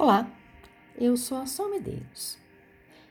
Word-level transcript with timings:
Olá, 0.00 0.26
eu 0.96 1.14
sou 1.14 1.36
a 1.36 1.44
Sol 1.44 1.68
Medeiros. 1.68 2.38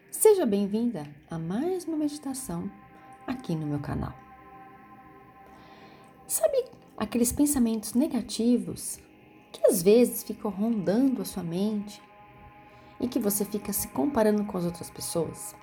Seja 0.09 0.43
bem-vinda 0.43 1.05
a 1.29 1.37
mais 1.37 1.85
uma 1.85 1.95
meditação 1.95 2.67
aqui 3.27 3.55
no 3.55 3.67
meu 3.67 3.79
canal. 3.79 4.11
Sabe 6.25 6.65
aqueles 6.97 7.31
pensamentos 7.31 7.93
negativos 7.93 8.97
que 9.51 9.67
às 9.67 9.83
vezes 9.83 10.23
ficam 10.23 10.49
rondando 10.49 11.21
a 11.21 11.25
sua 11.25 11.43
mente 11.43 12.01
e 12.99 13.07
que 13.07 13.19
você 13.19 13.45
fica 13.45 13.71
se 13.71 13.89
comparando 13.89 14.43
com 14.45 14.57
as 14.57 14.65
outras 14.65 14.89
pessoas? 14.89 15.55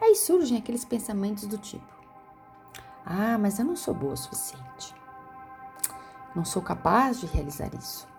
Aí 0.00 0.16
surgem 0.16 0.58
aqueles 0.58 0.84
pensamentos 0.84 1.46
do 1.46 1.56
tipo: 1.56 1.86
Ah, 3.06 3.38
mas 3.38 3.60
eu 3.60 3.64
não 3.64 3.76
sou 3.76 3.94
boa 3.94 4.14
o 4.14 4.16
suficiente. 4.16 4.92
Não 6.34 6.44
sou 6.44 6.62
capaz 6.62 7.20
de 7.20 7.28
realizar 7.28 7.72
isso. 7.76 8.10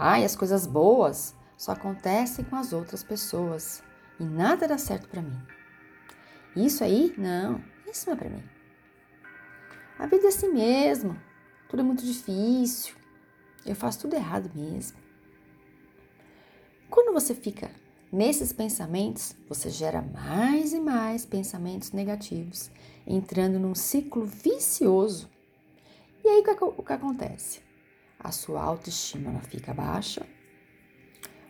Ai, 0.00 0.24
as 0.24 0.36
coisas 0.36 0.64
boas 0.64 1.34
só 1.56 1.72
acontecem 1.72 2.44
com 2.44 2.54
as 2.54 2.72
outras 2.72 3.02
pessoas 3.02 3.82
e 4.20 4.22
nada 4.22 4.68
dá 4.68 4.78
certo 4.78 5.08
para 5.08 5.20
mim. 5.20 5.42
Isso 6.54 6.84
aí, 6.84 7.12
não, 7.18 7.60
isso 7.84 8.06
não 8.06 8.12
é 8.14 8.16
para 8.16 8.30
mim. 8.30 8.44
A 9.98 10.06
vida 10.06 10.26
é 10.26 10.28
assim 10.28 10.52
mesmo, 10.52 11.20
tudo 11.68 11.80
é 11.80 11.82
muito 11.82 12.04
difícil, 12.04 12.94
eu 13.66 13.74
faço 13.74 14.02
tudo 14.02 14.14
errado 14.14 14.48
mesmo. 14.54 14.96
Quando 16.88 17.12
você 17.12 17.34
fica 17.34 17.68
nesses 18.12 18.52
pensamentos, 18.52 19.34
você 19.48 19.68
gera 19.68 20.00
mais 20.00 20.72
e 20.72 20.78
mais 20.78 21.26
pensamentos 21.26 21.90
negativos, 21.90 22.70
entrando 23.04 23.58
num 23.58 23.74
ciclo 23.74 24.24
vicioso. 24.24 25.28
E 26.24 26.28
aí 26.28 26.44
o 26.60 26.82
que 26.84 26.92
acontece? 26.92 27.67
A 28.18 28.32
sua 28.32 28.62
autoestima 28.62 29.30
ela 29.30 29.40
fica 29.40 29.72
baixa, 29.72 30.26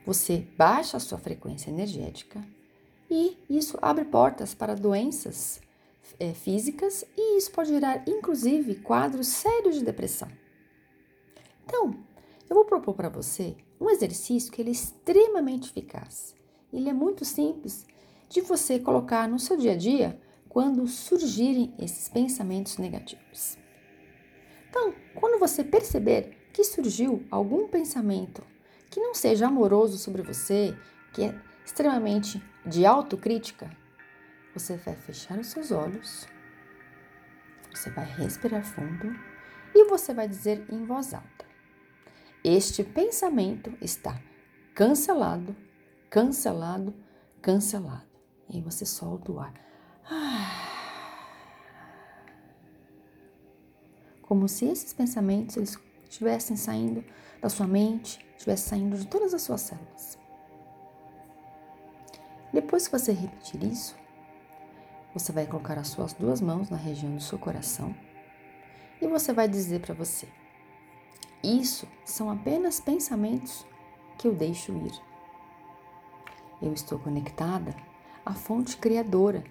você 0.04 0.46
baixa 0.56 0.96
a 0.96 1.00
sua 1.00 1.18
frequência 1.18 1.70
energética 1.70 2.42
e 3.10 3.38
isso 3.48 3.78
abre 3.80 4.04
portas 4.04 4.54
para 4.54 4.74
doenças 4.74 5.60
é, 6.18 6.32
físicas 6.32 7.04
e 7.16 7.38
isso 7.38 7.50
pode 7.50 7.70
gerar, 7.70 8.02
inclusive, 8.06 8.76
quadros 8.76 9.28
sérios 9.28 9.76
de 9.76 9.84
depressão. 9.84 10.28
Então, 11.64 11.94
eu 12.48 12.56
vou 12.56 12.64
propor 12.64 12.94
para 12.94 13.08
você 13.08 13.56
um 13.80 13.90
exercício 13.90 14.50
que 14.50 14.62
ele 14.62 14.70
é 14.70 14.72
extremamente 14.72 15.70
eficaz. 15.70 16.34
Ele 16.72 16.88
é 16.88 16.94
muito 16.94 17.24
simples 17.24 17.86
de 18.28 18.40
você 18.40 18.78
colocar 18.78 19.28
no 19.28 19.38
seu 19.38 19.56
dia 19.56 19.72
a 19.72 19.76
dia 19.76 20.20
quando 20.48 20.86
surgirem 20.86 21.74
esses 21.78 22.08
pensamentos 22.08 22.78
negativos. 22.78 23.58
Então, 24.68 24.94
quando 25.14 25.38
você 25.38 25.62
perceber 25.62 26.37
que 26.52 26.64
surgiu 26.64 27.24
algum 27.30 27.68
pensamento 27.68 28.42
que 28.90 29.00
não 29.00 29.14
seja 29.14 29.46
amoroso 29.46 29.98
sobre 29.98 30.22
você, 30.22 30.76
que 31.12 31.22
é 31.24 31.34
extremamente 31.64 32.42
de 32.64 32.86
autocrítica, 32.86 33.70
você 34.54 34.76
vai 34.76 34.96
fechar 34.96 35.38
os 35.38 35.48
seus 35.48 35.70
olhos, 35.70 36.26
você 37.72 37.90
vai 37.90 38.06
respirar 38.06 38.64
fundo 38.64 39.14
e 39.74 39.84
você 39.84 40.14
vai 40.14 40.26
dizer 40.26 40.64
em 40.70 40.84
voz 40.84 41.14
alta: 41.14 41.44
Este 42.42 42.82
pensamento 42.82 43.72
está 43.80 44.20
cancelado, 44.74 45.54
cancelado, 46.10 46.94
cancelado. 47.42 48.08
E 48.48 48.56
aí 48.56 48.62
você 48.62 48.86
solta 48.86 49.30
o 49.30 49.38
ar. 49.38 49.52
Como 54.22 54.48
se 54.48 54.66
esses 54.66 54.92
pensamentos 54.92 55.56
eles 55.56 55.76
estivessem 56.08 56.56
saindo 56.56 57.04
da 57.40 57.48
sua 57.48 57.66
mente, 57.66 58.18
estivessem 58.36 58.68
saindo 58.68 58.96
de 58.96 59.06
todas 59.06 59.34
as 59.34 59.42
suas 59.42 59.60
células. 59.60 60.18
Depois 62.52 62.88
que 62.88 62.98
você 62.98 63.12
repetir 63.12 63.62
isso, 63.62 63.96
você 65.12 65.32
vai 65.32 65.46
colocar 65.46 65.78
as 65.78 65.88
suas 65.88 66.12
duas 66.12 66.40
mãos 66.40 66.70
na 66.70 66.76
região 66.76 67.14
do 67.14 67.22
seu 67.22 67.38
coração 67.38 67.94
e 69.00 69.06
você 69.06 69.32
vai 69.32 69.46
dizer 69.48 69.80
para 69.80 69.94
você: 69.94 70.28
Isso 71.42 71.86
são 72.04 72.30
apenas 72.30 72.80
pensamentos 72.80 73.66
que 74.16 74.26
eu 74.26 74.34
deixo 74.34 74.72
ir. 74.72 74.92
Eu 76.60 76.72
estou 76.72 76.98
conectada 76.98 77.74
à 78.24 78.34
fonte 78.34 78.76
criadora, 78.76 79.44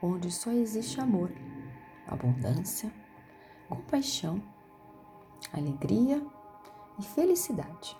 onde 0.00 0.30
só 0.30 0.50
existe 0.50 1.00
amor, 1.00 1.30
abundância, 2.06 2.90
compaixão 3.68 4.40
alegria 5.54 6.20
e 6.98 7.02
felicidade. 7.02 7.96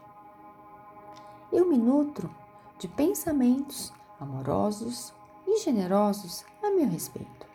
Eu 1.52 1.68
me 1.68 1.78
nutro 1.78 2.34
de 2.78 2.88
pensamentos 2.88 3.92
amorosos 4.18 5.14
e 5.46 5.58
generosos 5.58 6.44
a 6.62 6.70
meu 6.70 6.88
respeito. 6.88 7.46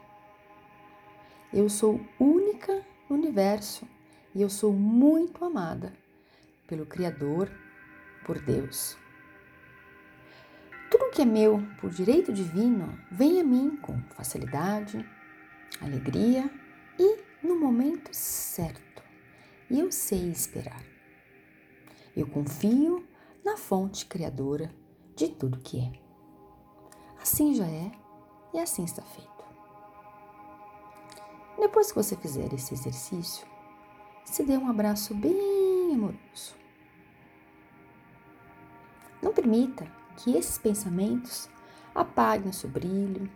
Eu 1.51 1.69
sou 1.69 1.99
única 2.19 2.85
no 3.09 3.15
universo 3.15 3.85
e 4.33 4.41
eu 4.41 4.49
sou 4.49 4.71
muito 4.71 5.43
amada 5.43 5.93
pelo 6.67 6.85
Criador, 6.85 7.51
por 8.25 8.39
Deus. 8.39 8.95
Tudo 10.91 11.11
que 11.11 11.21
é 11.21 11.25
meu 11.25 11.61
por 11.81 11.89
direito 11.89 12.31
divino 12.31 12.97
vem 13.11 13.41
a 13.41 13.43
mim 13.43 13.75
com 13.77 13.99
facilidade, 14.15 15.03
alegria 15.81 16.49
e 16.97 17.17
no 17.43 17.59
momento 17.59 18.09
certo. 18.13 18.88
E 19.69 19.79
eu 19.79 19.91
sei 19.91 20.31
esperar. 20.31 20.83
Eu 22.15 22.27
confio 22.27 23.07
na 23.45 23.55
fonte 23.55 24.05
criadora 24.05 24.73
de 25.15 25.27
tudo 25.27 25.59
que 25.59 25.79
é. 25.79 25.91
Assim 27.21 27.53
já 27.53 27.67
é 27.67 27.91
e 28.53 28.59
assim 28.59 28.83
está 28.83 29.01
feito. 29.01 29.29
Depois 31.59 31.91
que 31.91 31.97
você 31.97 32.15
fizer 32.15 32.51
esse 32.53 32.73
exercício, 32.73 33.45
se 34.23 34.43
dê 34.43 34.57
um 34.57 34.69
abraço 34.69 35.13
bem 35.13 35.93
amoroso. 35.93 36.55
Não 39.21 39.33
permita 39.33 39.85
que 40.17 40.35
esses 40.35 40.57
pensamentos 40.57 41.49
apaguem 41.93 42.49
o 42.49 42.53
seu 42.53 42.69
brilho, 42.69 43.29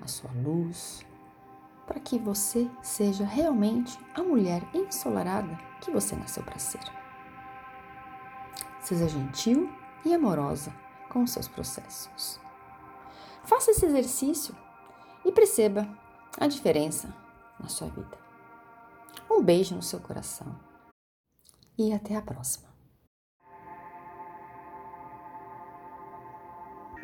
a 0.00 0.08
sua 0.08 0.30
luz, 0.32 1.06
para 1.92 2.00
que 2.00 2.18
você 2.18 2.70
seja 2.82 3.22
realmente 3.22 3.98
a 4.14 4.22
mulher 4.22 4.66
ensolarada 4.72 5.58
que 5.78 5.90
você 5.90 6.16
nasceu 6.16 6.42
para 6.42 6.58
ser. 6.58 6.80
Seja 8.80 9.06
gentil 9.06 9.70
e 10.02 10.14
amorosa 10.14 10.72
com 11.10 11.22
os 11.22 11.30
seus 11.30 11.46
processos. 11.46 12.40
Faça 13.44 13.72
esse 13.72 13.84
exercício 13.84 14.56
e 15.22 15.30
perceba 15.30 15.86
a 16.40 16.46
diferença 16.46 17.14
na 17.60 17.68
sua 17.68 17.88
vida. 17.88 18.18
Um 19.30 19.42
beijo 19.42 19.74
no 19.74 19.82
seu 19.82 20.00
coração 20.00 20.58
e 21.76 21.92
até 21.92 22.16
a 22.16 22.22
próxima. 22.22 22.71